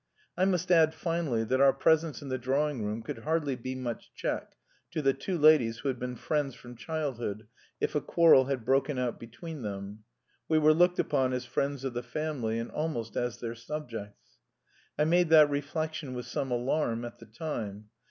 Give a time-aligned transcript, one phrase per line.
[0.35, 4.11] I must add finally, that our presence in the drawing room could hardly be much
[4.15, 4.53] check
[4.89, 7.45] to the two ladies who had been friends from childhood,
[7.79, 10.03] if a quarrel had broken out between them.
[10.49, 14.39] We were looked upon as friends of the family, and almost as their subjects.
[14.97, 17.89] I made that reflection with some alarm at the time.